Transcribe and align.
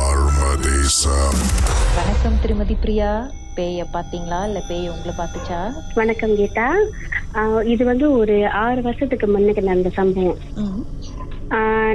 Armadesa. 0.00 1.16
வணக்கம் 1.96 2.38
திருமதி 2.42 2.74
பிரியா. 2.74 3.30
பேய 3.54 3.86
பாத்தீங்களா 3.92 4.44
இல்ல 4.44 4.62
பேய் 4.68 4.88
உங்களை 4.88 5.14
பாத்துச்சா 5.18 5.74
வணக்கம் 5.94 6.30
கீதா. 6.30 6.74
ஆஹ் 7.34 7.64
இது 7.64 7.84
வந்து 7.84 8.18
ஒரு 8.18 8.48
ஆறு 8.48 8.82
வருஷத்துக்கு 8.82 9.26
முன்னுக்கு 9.26 9.62
நடந்த 9.62 9.88
சம்பவம். 9.88 10.38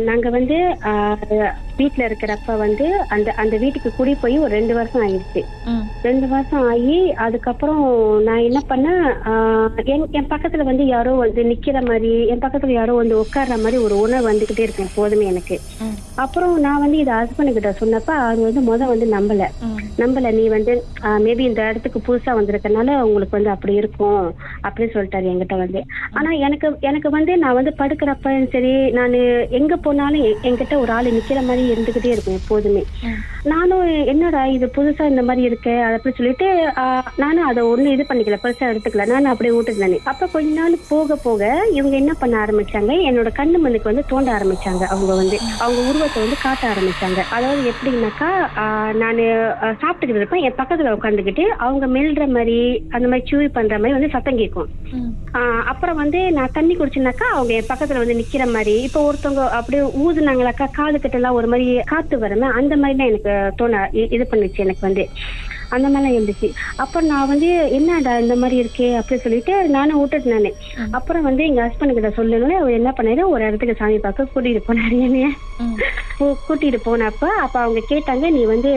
நாங்க 0.05 0.27
வந்து 0.29 0.57
வீட்ல 1.79 2.01
இருக்கிறப்ப 2.07 2.55
வந்து 2.57 2.85
அந்த 3.13 3.29
அந்த 3.41 3.55
வீட்டுக்கு 3.57 3.89
குடி 3.91 4.13
போய் 4.15 4.35
ஒரு 4.37 4.51
ரெண்டு 4.55 4.73
வருஷம் 4.73 5.03
ஆயிடுச்சு. 5.03 5.41
ரெண்டு 6.03 6.25
வருஷம் 6.27 6.63
ஆகி 6.69 6.95
அதுக்கப்புறம் 7.25 7.81
நான் 8.27 8.45
என்ன 8.47 8.59
பண்ணேன் 8.69 9.03
என் 9.93 10.05
என் 10.11 10.29
பக்கத்துல 10.33 10.65
வந்து 10.69 10.85
யாரோ 10.87 11.13
வந்து 11.21 11.43
நிக்கிற 11.51 11.79
மாதிரி 11.83 12.11
என் 12.31 12.43
பக்கத்துல 12.43 12.73
யாரோ 12.73 12.95
வந்து 12.95 13.15
உட்கார்ற 13.23 13.57
மாதிரி 13.59 13.79
ஒரு 13.85 13.97
உணர்வு 13.97 14.29
வந்துகிட்டே 14.29 14.65
இருக்கும் 14.65 14.89
எப்போதுமே 14.89 15.25
எனக்கு. 15.25 15.57
அப்புறம் 16.23 16.53
நான் 16.59 16.83
வந்து 16.83 16.97
இதை 16.97 17.13
ஹஸ்பண்ட் 17.19 17.55
கிட்ட 17.55 17.71
சொன்னப்ப 17.79 18.11
அவர் 18.21 18.41
வந்து 18.47 18.61
முத 18.67 18.87
வந்து 18.89 19.07
நம்பல. 19.13 19.43
நம்பல 19.97 20.31
நீ 20.31 20.45
வந்து 20.49 20.73
மேபி 21.21 21.43
இந்த 21.45 21.61
இடத்துக்கு 21.69 21.99
புதுசா 22.07 22.31
வந்திருக்கனால 22.37 22.95
உங்களுக்கு 23.05 23.37
வந்து 23.37 23.53
அப்படி 23.53 23.73
இருக்கும் 23.81 24.21
அப்படின்னு 24.65 24.95
சொல்லிட்டாரு 24.95 25.31
என்கிட்ட 25.31 25.57
வந்து 25.61 25.81
ஆனா 26.13 26.31
எனக்கு 26.47 26.69
எனக்கு 26.81 27.11
வந்து 27.17 27.35
நான் 27.37 27.57
வந்து 27.59 27.73
படுக்கிறப்ப 27.79 28.19
சரி 28.53 28.73
நான் 28.91 29.17
எங்க 29.49 29.75
போனாலும் 29.77 30.23
என்கிட்ட 30.43 30.77
ஒரு 30.77 30.91
ஆள் 30.91 31.11
நிக்கிற 31.11 31.43
மாதிரி 31.43 31.71
இருந்துகிட்டே 31.71 32.05
இருக்கும் 32.05 32.39
எப்போதுமே. 32.41 32.83
நானும் 33.49 33.87
என்னடா 34.11 34.41
இது 34.55 34.65
புதுசா 34.75 35.03
இந்த 35.11 35.21
மாதிரி 35.27 35.43
இருக்கு 35.49 35.73
அது 35.85 35.95
அப்படி 35.97 36.15
சொல்லிட்டு 36.17 36.47
நானும் 37.21 37.47
அதை 37.49 37.61
ஒண்ணு 37.69 37.93
இது 37.95 38.03
பண்ணிக்கல 38.09 38.37
பெருசா 38.43 38.65
எடுத்துக்கல. 38.71 39.05
நானும் 39.11 39.31
அப்படியே 39.31 39.53
விட்டுருந்தேன் 39.55 40.09
அப்ப 40.11 40.27
கொஞ்ச 40.33 40.49
நாள் 40.59 40.75
போக 40.89 41.15
போக 41.23 41.41
இவங்க 41.77 41.95
என்ன 42.01 42.13
பண்ண 42.21 42.35
ஆரம்பிச்சாங்க 42.43 42.91
என்னோட 43.09 43.29
கண்ணு 43.39 43.59
மண்ணுக்கு 43.63 43.91
வந்து 43.91 44.03
தோண்ட 44.11 44.31
ஆரம்பிச்சாங்க. 44.37 44.83
அவங்க 44.93 45.15
வந்து 45.21 45.37
அவங்க 45.63 45.79
உருவத்தை 45.89 46.19
வந்து 46.25 46.37
காட்ட 46.45 46.63
ஆரம்பிச்சாங்க. 46.73 47.19
அதாவது 47.37 47.63
எப்படின்னாக்கா 47.71 48.29
நான் 49.01 49.23
சாப்பிட்டுக்கிட்டு 49.81 50.21
இருப்பேன். 50.21 50.45
என் 50.49 50.59
பக்கத்துல 50.61 50.93
உட்காந்துக்கிட்டு 50.97 51.47
அவங்க 51.65 51.87
மெல்ற 51.97 52.27
மாதிரி 52.37 52.59
அந்த 52.95 53.05
மாதிரி 53.13 53.27
சூவி 53.31 53.49
பண்ற 53.57 53.73
மாதிரி 53.79 53.97
வந்து 53.97 54.13
சத்தம் 54.17 54.39
கேட்கும். 54.43 54.69
அப்புறம் 55.71 55.99
வந்து 56.03 56.21
நான் 56.37 56.55
தண்ணி 56.59 56.73
குடிச்சேனாக்கா 56.77 57.27
அவங்க 57.35 57.51
என் 57.57 57.69
பக்கத்துல 57.71 58.01
வந்து 58.03 58.19
நிக்கிற 58.21 58.45
மாதிரி 58.55 58.77
இப்போ 58.87 59.01
ஒருத்தவங்க 59.09 59.43
அப்படியே 59.59 59.83
ஊதுனாங்களாக்கா 60.05 60.67
காது 60.79 60.97
கிட்ட 61.03 61.19
எல்லாம் 61.21 61.39
ஒரு 61.41 61.49
மாதிரி 61.51 61.67
காத்து 61.91 62.23
வரமே 62.23 62.47
அந்த 62.61 62.73
மாதிரி 62.81 62.97
தான் 62.99 63.11
எனக்கு 63.11 63.30
தோண 63.55 63.89
இ- 63.91 64.07
இது 64.11 64.27
பண்ணுச்சு 64.31 64.57
எனக்கு 64.57 64.79
வந்து. 64.79 65.05
அந்த 65.75 65.87
மாதிரிலாம் 65.89 66.15
இருந்துச்சு. 66.17 66.49
அப்புறம் 66.83 67.09
நான் 67.11 67.29
வந்து 67.33 67.49
என்னடா 67.77 68.13
இந்த 68.25 68.35
மாதிரி 68.41 68.57
இருக்கே? 68.63 68.89
அப்படின்னு 68.99 69.25
சொல்லிட்டு 69.25 69.53
நானும் 69.77 69.99
விட்டுட்டு 70.01 70.33
நானு. 70.35 70.51
அப்புறம் 70.99 71.27
வந்து 71.29 71.43
எங்க 71.49 71.61
ஹஸ்பண்ட் 71.67 71.97
கிட்ட 71.97 72.11
சொல்லணும்னு 72.19 72.57
அவர் 72.61 72.77
என்ன 72.79 72.93
பண்ணாரு? 72.99 73.23
ஒரு 73.33 73.41
இடத்துக்கு 73.47 73.79
சாமி 73.81 73.99
பார்க்க 74.07 74.31
கூட்டிட்டு 74.33 74.63
போனாரு 74.67 74.97
என்னைய. 75.07 75.29
கூட்டிட்டு 76.47 76.79
போனப்ப 76.87 77.25
அப்ப 77.43 77.55
அவங்க 77.63 77.81
கேட்டாங்க 77.91 78.25
நீ 78.35 78.41
வந்து 78.53 78.71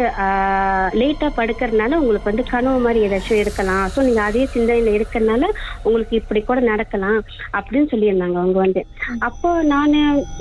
லேட்டா 1.01 1.29
படுக்கறதுனால 1.39 1.99
உங்களுக்கு 2.03 2.31
வந்து 2.31 2.45
கனவு 2.53 2.79
மாதிரி 2.87 3.01
ஏதாச்சும் 3.07 3.41
இருக்கலாம். 3.43 3.85
ஸோ 3.95 3.99
நீங்க 4.07 4.23
அதே 4.29 4.43
சிந்தனையில 4.55 4.95
இருக்கறனால 4.99 5.43
உங்களுக்கு 5.87 6.15
இப்படி 6.21 6.41
கூட 6.51 6.61
நடக்கலாம் 6.71 7.19
அப்படின்னு 7.59 7.91
சொல்லியிருந்தாங்க 7.93 8.39
அவங்க 8.43 8.59
வந்து. 8.67 8.83
அப்போ 9.29 9.51
நான் 9.73 9.97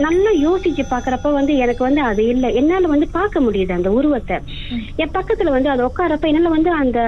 நல்லா 0.06 0.32
யோசிச்சு 0.46 0.86
பாக்குறப்ப 0.94 1.32
வந்து 1.40 1.56
எனக்கு 1.66 1.84
வந்து 1.88 2.02
அது 2.10 2.24
இல்லை. 2.34 2.52
என்னால 2.62 2.92
வந்து 2.94 3.10
பார்க்க 3.18 3.46
முடியுது 3.48 3.78
அந்த 3.78 3.92
உருவத்தை. 4.00 4.38
என் 4.98 5.14
பக்கத்துல 5.16 5.54
வந்து 5.56 5.70
அது 5.70 5.82
உட்காரப்ப 5.86 6.30
என்னால 6.30 6.50
வந்து 6.50 6.72
அந்த 6.82 7.00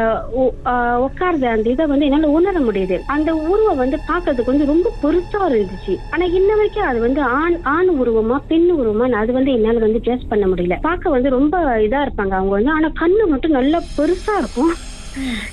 உட்கார்ந்த 1.05 1.49
அந்த 1.49 1.67
இதை 1.69 1.85
வந்து 1.85 2.07
என்னால 2.07 2.29
உணர 2.37 2.59
முடியுது. 2.59 2.97
அந்த 3.07 3.29
உருவம் 3.47 3.81
வந்து 3.83 3.99
பாக்குறதுக்கு 4.09 4.53
வந்து 4.53 4.71
ரொம்ப 4.73 4.93
பெருசா 5.03 5.41
இருந்துச்சு. 5.51 5.95
ஆனா 6.11 6.25
இன்ன 6.37 6.49
வரைக்கும் 6.55 6.89
அது 6.89 6.99
வந்து 6.99 7.21
ஆண் 7.39 7.57
ஆண் 7.75 7.91
உருவமா 8.01 8.37
பெண் 8.51 8.69
உருவமா 8.79 8.93
அது 9.21 9.33
வந்து 9.33 9.51
என்னால 9.51 9.83
வந்து 9.85 10.03
ட்ரெஸ் 10.05 10.29
பண்ண 10.29 10.45
முடியல. 10.47 10.77
பார்க்க 10.81 11.15
வந்து 11.15 11.29
ரொம்ப 11.37 11.55
இதா 11.87 12.01
இருப்பாங்க 12.07 12.35
அவங்க 12.39 12.53
வந்து. 12.57 12.75
ஆனா 12.77 12.89
கண்ணு 13.01 13.25
மட்டும் 13.33 13.57
நல்லா 13.59 13.79
பெருசா 13.97 14.35
இருக்கும். 14.37 14.73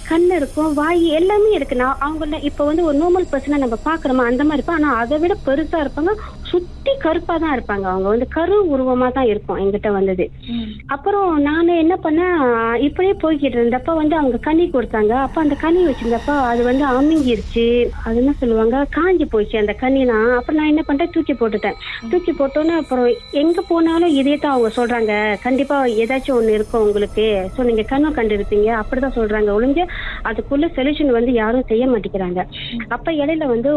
கண்ணு 0.08 0.32
இருக்கும் 0.34 0.70
வாய் 0.74 1.02
எல்லாமே 1.18 1.50
இருக்கு. 1.56 1.74
நான் 1.76 2.00
அவங்கள 2.06 2.38
இப்ப 2.48 2.64
வந்து 2.64 2.86
ஒரு 2.88 2.96
நார்மல் 2.98 3.30
பர்சனா 3.32 3.62
நம்ம 3.64 3.76
பாக்குறோமா 3.84 4.24
அந்த 4.30 4.42
மாதிரி 4.44 4.58
இருப்போம். 4.58 4.80
ஆனா 4.80 4.92
அதை 5.02 5.18
விட 5.18 5.34
பெருசா 5.48 5.80
இருப்பாங்க. 5.84 6.12
சுத்த 6.50 6.71
கருப்பா 7.06 7.34
தான் 7.42 7.54
இருப்பாங்க. 7.56 7.86
அவங்க 7.92 8.08
வந்து 8.14 8.26
கரு 8.36 8.56
உருவமா 8.74 9.08
தான் 9.16 9.28
இருக்கும் 9.32 9.60
என்கிட்ட 9.62 9.90
வந்தது. 9.96 10.24
அப்புறம் 10.94 11.30
நான் 11.48 11.70
என்ன 11.82 11.94
பண்ணேன் 12.04 12.36
இப்படியே 12.86 13.14
போய்கிட்டு 13.22 13.58
இருந்தப்ப 13.60 13.94
வந்து 14.00 14.14
அவங்க 14.20 14.38
கனி 14.48 14.64
கொடுத்தாங்க. 14.74 15.12
அப்ப 15.26 15.40
அந்த 15.44 15.56
கனி 15.64 15.80
வச்சிருந்தப்ப 15.88 16.34
அது 16.50 16.62
வந்து 16.70 16.84
அமுங்கிருச்சு. 16.94 17.66
அது 18.06 18.16
என்ன 18.22 18.34
சொல்லுவாங்க? 18.40 18.76
காஞ்சி 18.96 19.26
போயிடுச்சு 19.32 19.62
அந்த 19.62 19.74
கனிலாம் 19.82 20.30
அப்புறம் 20.38 20.58
நான் 20.60 20.72
என்ன 20.72 20.84
பண்ணிட்டேன்? 20.86 21.12
தூக்கி 21.16 21.36
போட்டுட்டேன். 21.40 21.78
தூக்கி 22.12 22.34
போட்டோன்னே 22.40 22.76
அப்புறம் 22.82 23.08
எங்க 23.42 23.58
போனாலும் 23.70 24.14
இதே 24.20 24.36
தான் 24.36 24.54
அவங்க 24.54 24.70
சொல்றாங்க. 24.78 25.12
கண்டிப்பா 25.46 25.78
ஏதாச்சும் 26.04 26.38
ஒண்ணு 26.38 26.56
இருக்கும் 26.58 26.84
உங்களுக்கு. 26.86 27.26
ஸோ 27.56 27.66
நீங்க 27.70 27.84
கனவு 27.92 28.18
கண்டிருப்பீங்க. 28.20 28.68
அப்படிதான் 28.80 29.16
சொல்றாங்க. 29.18 29.50
ஒளிஞ்சு 29.58 29.84
அதுக்குள்ள 30.30 30.66
சொல்யூஷன் 30.78 31.16
வந்து 31.18 31.32
யாரும் 31.42 31.68
செய்ய 31.72 31.84
மாட்டேங்கிறாங்க. 31.92 32.40
அப்ப 32.96 33.08
இடையில 33.22 33.46
வந்து 33.54 33.70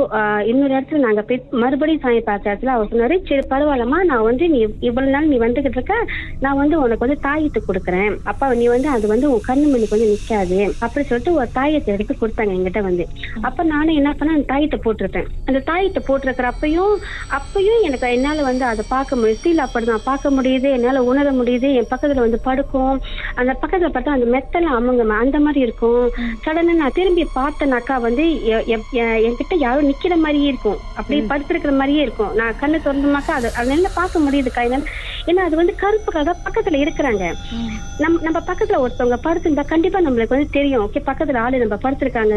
இன்னொரு 0.51 0.73
இடத்துல 0.77 1.03
நாங்க 1.07 1.21
போய் 1.29 1.43
மறுபடியும் 1.63 2.03
சாமி 2.05 2.21
பார்த்த 2.29 2.51
இடத்துல 2.51 2.73
அவர் 2.75 2.91
சொன்னாரு 2.93 3.14
சரி 3.23 3.41
பரவாயில்லம்மா 3.49 4.03
நான் 4.03 4.23
வந்து 4.23 4.49
நீ 4.49 4.65
இவ்வளவு 4.79 5.13
நாள் 5.13 5.27
நீ 5.27 5.37
வந்துகிட்டு 5.37 5.69
இருக்க 5.69 6.05
நான் 6.39 6.57
வந்து 6.57 6.81
உனக்கு 6.81 7.07
வந்து 7.07 7.29
தாயத்து 7.29 7.61
கொடுக்குறேன். 7.67 8.17
அப்ப 8.23 8.53
நீ 8.53 8.67
வந்து 8.67 8.87
அது 8.87 9.07
வந்து 9.07 9.31
உன் 9.31 9.41
கண்ணு 9.47 9.71
மணிக்கு 9.71 9.87
வந்து 9.89 10.17
நிக்காது. 10.17 10.71
அப்படி 10.79 11.07
சொல்லிட்டு 11.07 11.33
ஒரு 11.33 11.47
தாயத்தை 11.55 11.85
எடுத்து 11.85 12.15
கொடுத்தாங்க 12.21 12.49
என்கிட்ட 12.57 12.81
வந்து. 12.81 13.07
அப்ப 13.41 13.63
நானும் 13.63 13.95
என்ன 13.95 14.15
பண்ணேன் 14.19 14.23
அந்த 14.23 14.53
தாயத்தை 14.53 14.79
போட்டிருப்பேன். 14.85 15.25
அந்த 15.45 15.63
தாயத்தை 15.65 16.03
போட்டிருக்கிற 16.07 16.51
அப்பயும் 16.51 16.95
அப்பயும் 17.29 17.81
எனக்கு 17.81 18.11
என்னால 18.11 18.41
வந்து 18.41 18.65
அதை 18.65 18.85
பார்க்க 18.89 19.15
முடியும் 19.15 19.37
ஸ்டீல் 19.37 19.57
அப்படிதான் 19.57 19.99
பார்க்க 20.03 20.29
முடியுது 20.29 20.71
என்னால 20.71 21.03
உணர 21.03 21.31
முடியுது 21.31 21.73
என் 21.73 21.87
பக்கத்துல 21.95 22.13
வந்து 22.13 22.39
படுக்கும். 22.39 23.01
அந்த 23.35 23.57
பக்கத்துல 23.61 23.91
பார்த்தா 23.91 24.09
அந்த 24.09 24.37
மெத்தெல்லாம் 24.37 24.53
அமுங்க 24.53 25.07
அந்த 25.07 25.39
மாதிரி 25.39 25.59
இருக்கும். 25.59 26.11
சடனா 26.45 26.73
நான் 26.73 26.91
திரும்பி 26.93 27.27
பார்த்தனாக்கா 27.35 28.01
வந்து 28.01 28.45
எ- 28.45 28.79
என்கிட்ட 28.91 29.57
யாரும் 29.57 29.89
நிக்கிற 29.89 30.15
மாதிரியே 30.15 30.47
இருக்கும். 30.47 30.77
அப்படியே 30.95 31.25
படுத்திருக்கிற 31.25 31.71
மாதிரியே 31.71 32.01
இருக்கும். 32.01 32.35
நான் 32.35 32.53
கண்ணு 32.61 32.81
திறந்தமாக்கா 33.05 33.33
அது 33.39 33.47
அதனால 33.59 33.89
பார்க்க 33.99 34.25
முடியுது 34.25 34.49
கையில 34.57 34.77
ஏன்னா 35.29 35.41
அது 35.47 35.55
வந்து 35.59 35.73
கருப்பு 35.81 36.09
கலர் 36.15 36.43
பக்கத்துல 36.45 36.79
இருக்கிறாங்க. 36.83 37.23
நம்ம 38.03 38.19
நம்ம 38.25 38.39
பக்கத்துல 38.49 38.79
ஒருத்தவங்க 38.83 39.17
படுத்திருந்தா 39.25 39.63
கண்டிப்பா 39.71 39.99
நம்மளுக்கு 40.05 40.35
வந்து 40.35 40.55
தெரியும். 40.57 40.81
ஓகே 40.85 41.01
பக்கத்துல 41.07 41.39
ஆளு 41.43 41.61
நம்ம 41.63 41.77
படுத்திருக்காங்க. 41.85 42.35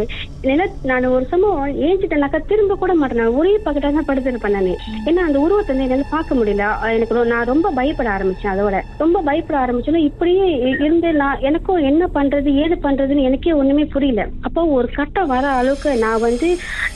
நில 0.48 0.66
நான் 0.90 1.06
ஒரு 1.16 1.24
சமயம் 1.32 1.80
ஏஞ்சிட்டேனாக்கா 1.88 2.40
திரும்ப 2.50 2.76
கூட 2.82 2.92
மாட்டேன். 3.00 3.20
நான் 3.22 3.36
ஒரே 3.40 3.52
பக்கத்துல 3.66 3.92
தான் 3.98 4.08
படுத்திருப்பேன் 4.10 4.56
நான். 4.58 4.70
ஏன்னா 5.08 5.24
அந்த 5.28 5.38
உருவத்தை 5.44 5.72
வந்து 5.72 5.86
என்னால 5.86 6.06
பார்க்க 6.14 6.38
முடியல. 6.40 6.64
எனக்கு 6.96 7.26
நான் 7.34 7.50
ரொம்ப 7.52 7.72
பயப்பட 7.78 8.10
ஆரம்பிச்சேன் 8.16 8.52
அதோட. 8.54 8.78
ரொம்ப 9.02 9.22
பயப்பட 9.28 9.58
ஆரம்பிச்சோன்னா 9.64 10.02
இப்படியே 10.10 10.46
இருந்து 10.86 11.10
நான் 11.22 11.44
எனக்கும் 11.50 11.82
என்ன 11.90 12.08
பண்றது 12.18 12.56
ஏது 12.64 12.78
பண்றதுன்னு 12.86 13.26
எனக்கே 13.30 13.54
ஒண்ணுமே 13.60 13.86
புரியல. 13.96 14.24
அப்போ 14.48 14.64
ஒரு 14.78 14.90
கட்டம் 14.98 15.32
வர 15.34 15.44
அளவுக்கு 15.60 15.92
நான் 16.06 16.24
வந்து 16.28 16.50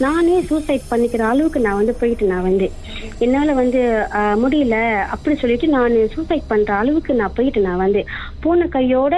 நானே 0.06 0.38
சூசைட் 0.50 0.90
பண்ணிக்கிற 0.92 1.24
அளவுக்கு 1.32 1.66
நான் 1.68 1.80
வந்து 1.82 1.96
போயிட்டு 2.00 2.32
நான் 2.32 2.48
வந்து 2.50 2.68
என்னால 3.24 3.50
வந்து 3.54 3.80
முடியல. 4.42 4.76
அப்படி 5.14 5.34
சொல்லிட்டு 5.36 5.66
நான் 5.68 5.96
சூசைட் 6.14 6.48
பண்ற 6.48 6.70
அளவுக்கு 6.76 7.12
நான் 7.14 7.34
போயிட்டு 7.36 7.60
நான் 7.62 7.82
வந்து 7.82 8.00
போன 8.44 8.66
கையோட 8.72 9.14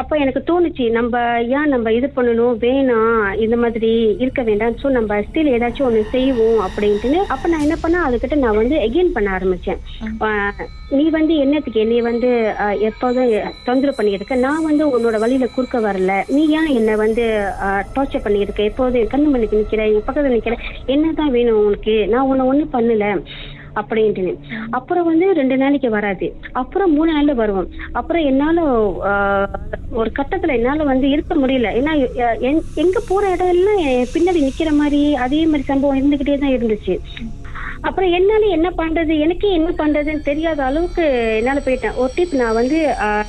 அப்ப 0.00 0.12
எனக்கு 0.22 0.40
தோணுச்சு 0.48 0.84
நம்ம 0.96 1.12
ஏன் 1.56 1.72
நம்ம 1.74 1.92
இது 1.98 2.08
பண்ணணும்? 2.16 2.34
வேணாம் 2.64 3.12
இந்த 3.44 3.56
மாதிரி 3.62 3.90
இருக்க 4.24 4.40
வேண்டாம். 4.48 4.76
ஸோ 4.80 4.88
நம்ம 4.96 5.20
ஸ்டில் 5.26 5.52
ஏதாச்சும் 5.54 5.88
ஒண்ணு 5.88 6.02
செய்வோம் 6.14 6.60
அப்படின்ட்டு 6.66 6.94
அப்ப 7.34 7.44
நான் 7.48 7.64
என்ன 7.66 7.78
பண்ண 7.78 8.00
அதுக்கிட்ட 8.06 8.38
நான் 8.38 8.60
வந்து 8.60 8.78
எகெயின் 8.86 9.14
பண்ண 9.14 9.28
ஆரம்பிச்சேன். 9.36 9.80
ஆஹ், 10.26 10.64
நீ 10.92 11.04
வந்து 11.16 11.34
என்னத்துக்கு 11.44 11.82
என்னை 11.84 12.00
வந்து 12.08 12.30
எப்போதும் 12.88 13.30
தொந்தரவு 13.66 13.96
பண்ணிட்டு 13.96 14.20
இருக்க 14.20 14.36
நான் 14.44 14.66
வந்து 14.66 14.84
உன்னோட 14.94 15.16
வழியில 15.22 15.48
குறுக்க 15.50 15.76
வரல. 15.86 16.02
நீ 16.34 16.42
ஏன் 16.58 16.70
என்னை 16.76 16.96
வந்து 17.02 17.24
டார்ச்சர் 17.94 18.24
பண்ணிட்டு 18.24 18.48
இருக்க 18.48 18.70
எப்போதும் 18.70 18.84
கண்ணு 19.12 19.28
மணிக்கு 19.30 19.60
நிக்கிற 19.60 19.82
என் 19.90 20.06
பக்கத்துல 20.06 20.34
நிக்கிற 20.34 20.56
என்னதான் 20.94 21.34
வேணும் 21.36 21.62
உனக்கு? 21.64 21.82
நான் 22.12 22.28
உன்னை 22.30 22.44
ஒண்ணும் 22.50 22.74
பண்ணல. 22.74 23.04
அப்படின்ட்டு 23.76 24.36
அப்புறம் 24.70 25.04
வந்து 25.04 25.32
ரெண்டு 25.32 25.56
நாளைக்கு 25.56 25.90
வராது. 25.90 26.36
அப்புறம் 26.52 26.92
மூணு 26.92 27.20
நாள்ல 27.20 27.34
வருவோம். 27.34 27.68
அப்புறம் 27.92 28.24
என்னால 28.24 28.64
ஆஹ், 29.04 29.46
ஒரு 29.90 30.12
கட்டத்துல 30.18 30.54
என்னால 30.54 30.82
வந்து 30.84 31.10
இருக்க 31.10 31.34
முடியல. 31.34 31.74
ஏன்னா 31.74 32.38
எங்க- 32.74 33.00
போற 33.08 33.30
இடம் 33.30 33.48
எல்லாம் 33.48 33.76
என் 33.76 34.06
பின்னாடி 34.12 34.48
நிக்கிற 34.48 34.76
மாதிரி 34.76 35.14
அதே 35.14 35.44
மாதிரி 35.44 35.62
சம்பவம் 35.62 35.98
இருந்துகிட்டே 35.98 36.38
தான் 36.38 36.50
இருந்துச்சு. 36.50 36.98
அப்புறம் 37.86 38.12
என்னால 38.12 38.46
என்ன 38.46 38.68
பண்றது? 38.78 39.18
எனக்கே 39.18 39.52
என்ன 39.52 39.70
பண்றதுன்னு 39.78 40.20
தெரியாத 40.20 40.64
அளவுக்கு 40.64 41.04
என்னால 41.36 41.60
போயிட்டேன். 41.64 41.94
ஒரு 41.96 42.10
டிப் 42.14 42.34
நான் 42.34 42.54
வந்து 42.54 42.78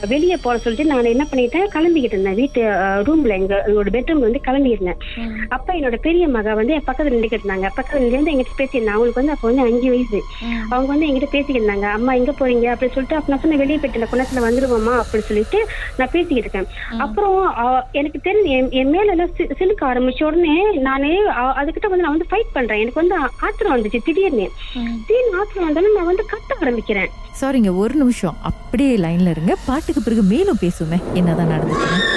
வெளியே 0.08 0.38
போட 0.42 0.58
சொல்லிட்டு 0.58 0.92
நான் 0.92 1.12
என்ன 1.14 1.26
பண்ணிட்டேன்? 1.32 1.68
கிளம்பிக்கிட்டு 1.74 2.12
இருந்தேன். 2.12 2.36
வீட்டு 2.36 2.62
ரூம்ல 3.08 3.30
எங்க 3.30 3.64
எங்களோட 3.68 3.90
பெட்ரூம் 3.92 4.24
வந்து 4.26 4.40
கிளம்பி 4.40 4.70
இருந்தேன். 4.70 4.98
அப்ப 5.50 5.74
என்னோட 5.74 5.96
பெரிய 6.02 6.28
மக 6.28 6.54
வந்து 6.54 6.74
என் 6.74 6.84
பக்கத்துல 6.88 7.12
நின்றுக்கிட்டு 7.14 7.44
இருந்தாங்க. 7.44 7.68
பக்கத்துல 7.78 8.00
நின்று 8.00 8.32
எங்கிட்ட 8.32 8.54
பேசியிருந்தாங்க 8.58 8.94
அவங்களுக்கு 8.96 9.22
வந்து 9.22 9.32
அப்ப 9.32 9.48
வந்து 9.48 9.66
அஞ்சு 9.68 9.90
வயசு. 9.90 10.20
அவங்க 10.70 10.88
வந்து 10.88 11.06
எங்கிட்ட 11.06 11.30
பேசிக்கிட்டு 11.32 11.68
இருந்தாங்க. 11.68 11.90
அம்மா 11.98 12.14
எங்க 12.14 12.32
போறீங்க? 12.32 12.66
அப்படி 12.66 12.92
சொல்லிட்டு 12.92 13.16
அப்ப 13.16 13.28
நான் 13.28 13.40
சொன்ன 13.40 13.56
வெளியே 13.56 13.78
போயிட்டு 13.78 14.16
குணத்துல 14.16 14.42
வந்துருவோமா 14.48 14.94
அப்படின்னு 15.00 15.28
சொல்லிட்டு 15.30 15.60
நான் 15.98 16.10
பேசிக்கிட்டு 16.12 16.36
இருக்கேன். 16.36 16.68
அப்புறம் 17.00 17.36
எனக்கு 17.92 18.20
தெரிஞ்சு 18.24 18.70
என் 18.72 18.90
மேல 18.90 19.12
எல்லாம் 19.12 19.30
சிலுக்க 19.60 19.82
ஆரம்பிச்ச 19.82 20.24
உடனே 20.24 20.56
நானே 20.80 21.14
அ- 21.18 21.56
அதுகிட்ட 21.60 21.88
வந்து 21.90 22.04
நான் 22.06 22.18
வந்து 22.18 22.26
ஃபைட் 22.32 22.54
பண்றேன். 22.54 22.80
எனக்கு 22.80 23.08
வந்து 23.08 23.16
ஆத்திரம் 23.42 23.76
வந்துச்சு 23.78 24.00
திடீர்னு. 24.06 24.47
திடீர்னு 24.74 25.40
ஆத்திரம் 25.40 25.64
வந்தாலும் 25.64 25.96
நான் 25.96 26.06
வந்து 26.06 26.26
கத்த 26.32 26.52
ஆரம்பிக்கிறேன். 26.62 27.10
சாரிங்க 27.42 27.78
ஒரு 27.78 27.96
நிமிஷம். 27.96 28.38
அப்படியே 28.42 28.98
லைன்ல 28.98 29.30
இருங்க. 29.30 29.56
பாட்டுக்கு 29.66 30.02
பிறகு 30.02 30.22
மேலும் 30.22 30.58
பேசுவேன் 30.60 31.02
என்னதான் 31.14 31.48
நடந்துச்சு 31.48 32.17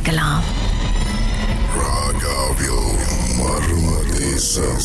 கேட்கலாம். 0.03 0.43
ராகாவில் 1.79 2.87
மர்ம 3.39 3.89
தேசம் 4.17 4.79